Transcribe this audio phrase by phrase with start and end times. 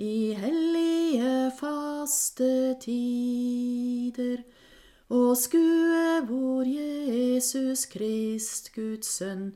[0.00, 4.38] i hellige faste tider
[5.12, 9.52] og skue hvor Jesus Krist, Guds sønn,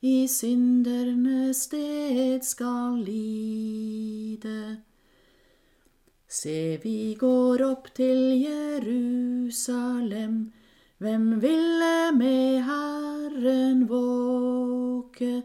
[0.00, 4.80] i syndernes sted skal lide.
[6.28, 10.36] Se, vi går opp til Jerusalem,
[10.98, 15.42] hvem ville med Herren våke?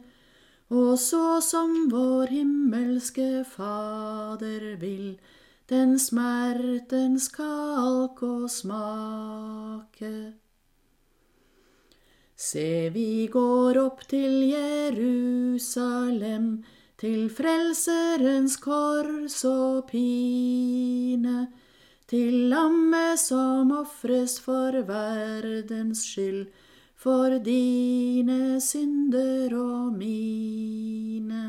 [0.69, 5.15] Og så som vår himmelske Fader vil,
[5.69, 10.33] den smertens kalk og smake.
[12.35, 16.49] Se, vi går opp til Jerusalem,
[16.99, 21.47] til Frelserens kors og pine,
[22.11, 26.47] til lammet som ofres for verdens skyld,
[26.97, 31.43] for dine synder og mine.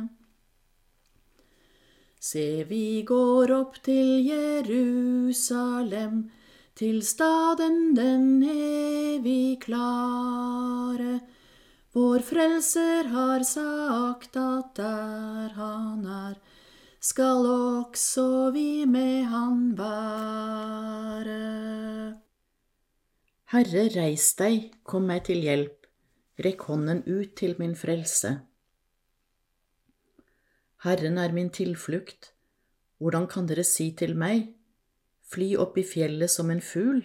[2.20, 6.26] Se, vi går opp til Jerusalem,
[6.76, 11.16] til staden den evig klare.
[11.96, 16.36] Vår Frelser har sagt at der han er,
[17.00, 21.42] skal også vi med han være.
[23.48, 25.86] Herre, reis deg, kom meg til hjelp,
[26.44, 28.34] rekk hånden ut til min frelse.
[30.84, 32.34] Herren er min tilflukt,
[33.00, 34.50] hvordan kan dere si til meg,
[35.32, 37.00] fly opp i fjellet som en fugl?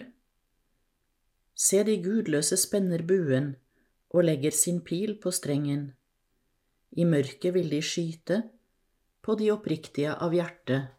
[1.56, 3.54] Se, de gudløse spenner buen
[4.12, 5.94] og legger sin pil på strengen.
[6.92, 8.42] I mørket vil de skyte,
[9.24, 10.90] på de oppriktige av hjerte.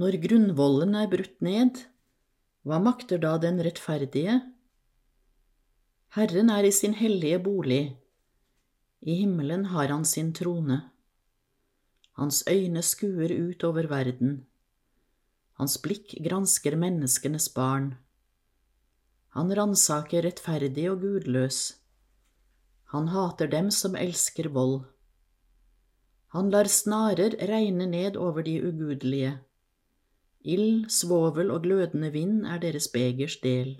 [0.00, 1.90] Når grunnvollen er brutt ned,
[2.64, 4.40] hva makter da den rettferdige?
[6.16, 7.84] Herren er i sin hellige bolig,
[9.04, 10.78] i himmelen har han sin trone.
[12.16, 14.46] Hans øyne skuer ut over verden.
[15.60, 17.90] Hans blikk gransker menneskenes barn.
[19.36, 21.58] Han ransaker rettferdig og gudløs.
[22.94, 24.86] Han hater dem som elsker vold.
[26.32, 29.36] Han lar snarer regne ned over de ugudelige.
[30.44, 33.78] Ild, svovel og glødende vind er deres begers del.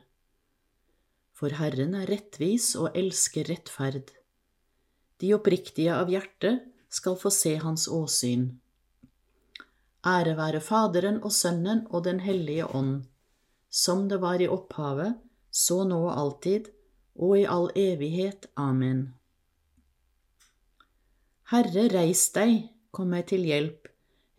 [1.37, 4.15] For Herren er rettvis og elsker rettferd.
[5.21, 6.57] De oppriktige av hjerte
[6.89, 8.47] skal få se hans åsyn.
[10.05, 13.05] Ære være Faderen og Sønnen og Den hellige ånd,
[13.71, 15.21] som det var i opphavet,
[15.51, 16.69] så nå og alltid,
[17.15, 18.49] og i all evighet.
[18.57, 19.15] Amen.
[21.53, 23.89] Herre, reis deg, kom meg til hjelp,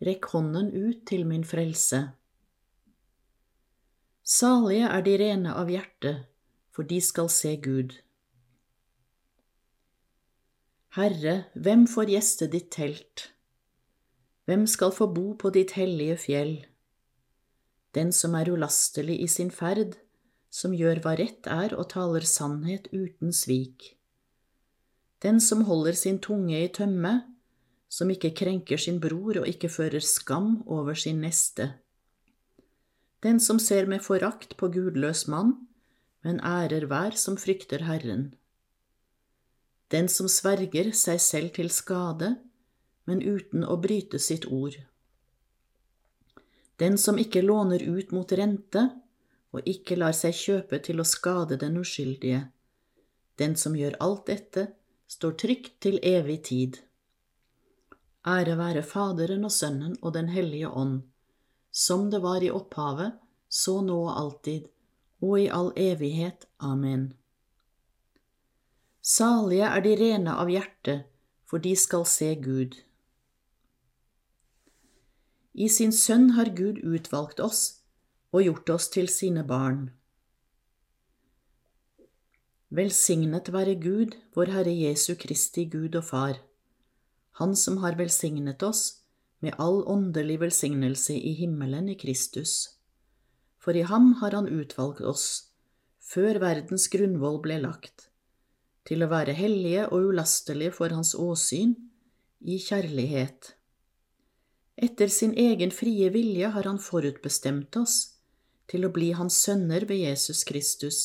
[0.04, 2.02] rekk hånden ut til min frelse.
[4.26, 6.12] Salige er de rene av hjerte,
[6.74, 7.94] for de skal se Gud.
[10.96, 13.30] Herre, hvem får gjeste ditt telt?
[14.46, 16.56] Hvem skal få bo på ditt hellige fjell?
[17.94, 19.96] Den som er ulastelig i sin ferd,
[20.50, 23.96] som gjør hva rett er og taler sannhet uten svik.
[25.22, 27.35] Den som holder sin tunge i tømme,
[27.88, 31.72] som ikke krenker sin bror og ikke fører skam over sin neste.
[33.22, 35.54] Den som ser med forakt på gudløs mann,
[36.26, 38.34] men ærer hver som frykter Herren
[39.92, 42.34] den som sverger seg selv til skade,
[43.06, 44.74] men uten å bryte sitt ord.
[46.82, 48.82] Den som ikke låner ut mot rente,
[49.54, 52.48] og ikke lar seg kjøpe til å skade den uskyldige.
[53.38, 54.66] Den som gjør alt dette,
[55.06, 56.80] står trygt til evig tid.
[58.26, 61.02] Ære være Faderen og Sønnen og Den hellige ånd,
[61.70, 63.12] som det var i opphavet,
[63.48, 64.66] så nå og alltid,
[65.22, 66.48] og i all evighet.
[66.58, 67.12] Amen.
[69.02, 71.04] Salige er de rene av hjerte,
[71.46, 72.74] for de skal se Gud.
[75.54, 77.62] I sin Sønn har Gud utvalgt oss
[78.34, 79.86] og gjort oss til sine barn.
[82.74, 86.42] Velsignet være Gud, vår Herre Jesu Kristi Gud og Far,
[87.40, 89.02] Han som har velsignet oss
[89.44, 92.78] med all åndelig velsignelse i himmelen i Kristus.
[93.60, 95.52] For i ham har Han utvalgt oss,
[96.00, 98.06] før verdens grunnvoll ble lagt
[98.86, 101.74] til å være hellige og ulastelige for hans åsyn,
[102.46, 103.54] i kjærlighet.
[104.76, 107.96] Etter sin egen frie vilje har han forutbestemt oss
[108.70, 110.98] til å bli hans sønner ved Jesus Kristus,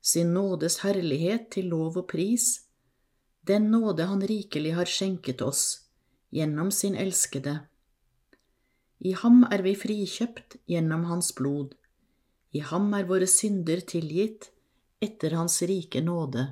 [0.00, 2.65] sin nådes herlighet til lov og pris,
[3.46, 5.64] den nåde han rikelig har skjenket oss
[6.34, 7.58] gjennom sin elskede.
[8.98, 11.74] I ham er vi frikjøpt gjennom hans blod,
[12.50, 14.48] i ham er våre synder tilgitt
[15.04, 16.46] etter hans rike nåde.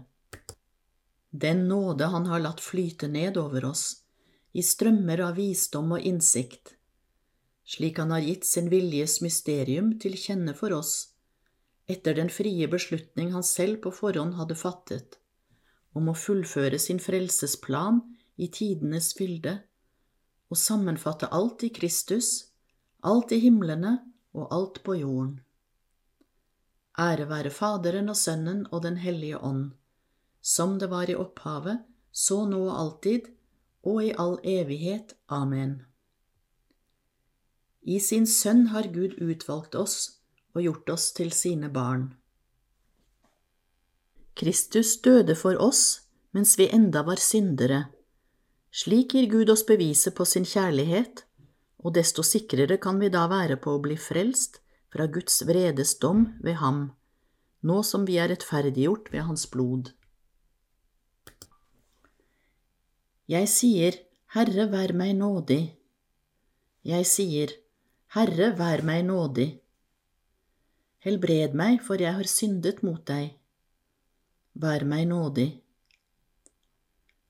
[1.30, 4.04] Den nåde han har latt flyte ned over oss,
[4.52, 6.76] i strømmer av visdom og innsikt,
[7.66, 10.94] slik han har gitt sin viljes mysterium til kjenne for oss,
[11.90, 15.18] etter den frie beslutning han selv på forhånd hadde fattet,
[15.94, 18.02] om å fullføre sin frelsesplan
[18.36, 19.60] i tidenes fylde,
[20.50, 22.50] og sammenfatte alt i Kristus,
[23.00, 23.96] alt i himlene
[24.34, 25.38] og alt på jorden.
[26.98, 29.72] Ære være Faderen og Sønnen og Den hellige ånd,
[30.40, 31.82] som det var i opphavet,
[32.12, 33.32] så nå og alltid,
[33.82, 35.16] og i all evighet.
[35.28, 35.82] Amen.
[37.82, 40.20] I sin Sønn har Gud utvalgt oss
[40.54, 42.14] og gjort oss til sine barn.
[44.34, 46.04] Kristus døde for oss
[46.34, 47.84] mens vi enda var syndere.
[48.74, 51.22] Slik gir Gud oss beviset på sin kjærlighet,
[51.78, 54.58] og desto sikrere kan vi da være på å bli frelst
[54.90, 56.88] fra Guds vredes dom ved ham,
[57.62, 59.92] nå som vi er rettferdiggjort ved hans blod.
[63.30, 64.00] Jeg sier,
[64.34, 65.62] Herre, vær meg nådig.
[66.84, 67.54] Jeg sier,
[68.18, 69.48] Herre, vær meg nådig.
[71.06, 73.36] Helbred meg, for jeg har syndet mot deg.
[74.54, 75.48] Vær meg nådig.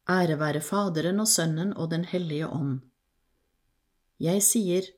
[0.09, 2.81] Ære være Faderen og Sønnen og Den hellige ånd.
[4.21, 4.91] Jeg sier,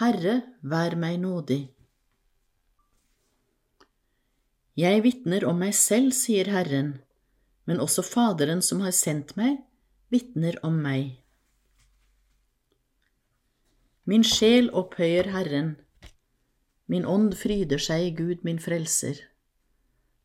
[0.00, 1.60] Herre, vær meg nådig.
[4.76, 6.96] Jeg vitner om meg selv, sier Herren,
[7.66, 9.62] men også Faderen som har sendt meg,
[10.10, 11.16] vitner om meg.
[14.04, 15.76] Min sjel opphøyer Herren,
[16.86, 19.18] min ånd fryder seg i Gud min frelser,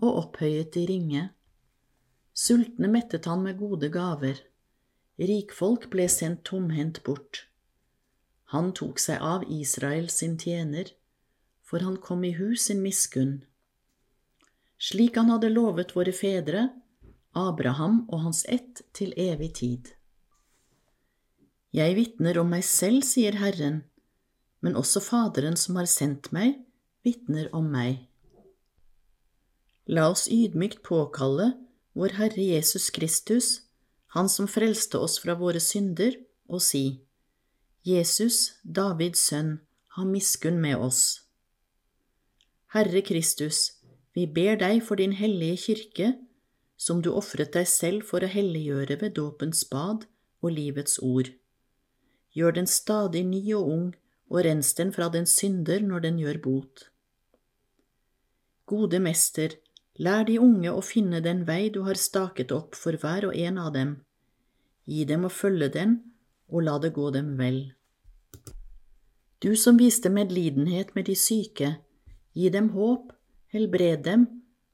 [0.00, 1.26] og opphøyet de ringe.
[2.34, 4.40] Sultne mettet han med gode gaver.
[5.20, 7.44] Rikfolk ble sendt tomhendt bort.
[8.54, 10.88] Han tok seg av Israel sin tjener,
[11.62, 13.42] for han kom i hus sin miskunn.
[14.80, 16.70] Slik han hadde lovet våre fedre,
[17.36, 19.92] Abraham og hans ett til evig tid.
[21.70, 23.84] Jeg vitner om meg selv, sier Herren,
[24.64, 26.56] men også Faderen som har sendt meg,
[27.06, 28.09] vitner om meg.
[29.90, 31.52] La oss ydmykt påkalle
[31.98, 33.48] vår Herre Jesus Kristus,
[34.14, 36.16] Han som frelste oss fra våre synder,
[36.50, 37.02] og si,
[37.86, 39.60] Jesus, Davids sønn,
[39.94, 41.02] ha miskunn med oss.
[42.74, 43.78] Herre Kristus,
[44.14, 46.14] vi ber deg for din hellige kirke,
[46.76, 50.08] som du ofret deg selv for å helliggjøre ved dåpens bad
[50.42, 51.30] og livets ord
[52.32, 53.88] gjør den stadig ny og ung,
[54.30, 56.84] og rens den fra den synder når den gjør bot.
[58.70, 59.56] Gode mester,
[60.00, 63.58] lær de unge å finne den vei du har staket opp for hver og en
[63.60, 63.98] av dem.
[64.88, 65.98] Gi dem å følge den,
[66.48, 67.60] og la det gå dem vel.
[69.40, 71.76] Du som viste medlidenhet med de syke,
[72.32, 73.12] gi dem håp,
[73.52, 74.26] helbred dem,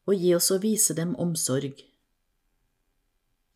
[0.07, 1.83] og gi oss å vise dem omsorg.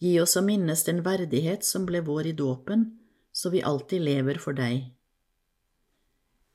[0.02, 2.86] Gi oss å minnes den verdighet som ble vår i dåpen,
[3.32, 4.90] så vi alltid lever for deg.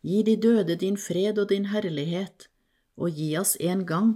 [0.05, 2.49] Gi de døde din fred og din herlighet,
[2.99, 4.15] og gi oss en gang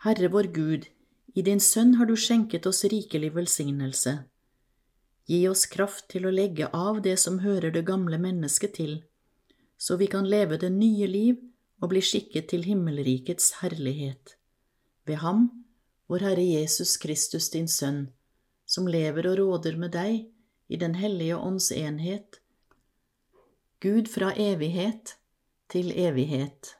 [0.00, 0.86] Herre vår Gud,
[1.34, 4.14] i din Sønn har du skjenket oss rikelig velsignelse.
[5.28, 8.94] Gi oss kraft til å legge av det som hører det gamle mennesket til,
[9.76, 11.36] så vi kan leve det nye liv
[11.84, 14.38] og bli skikket til himmelrikets herlighet.
[15.04, 15.50] Ved ham,
[16.08, 18.06] vår Herre Jesus Kristus, din Sønn,
[18.64, 20.30] som lever og råder med deg
[20.72, 22.40] i Den hellige ånds enhet,
[23.84, 25.18] Gud fra evighet
[25.68, 26.79] til evighet.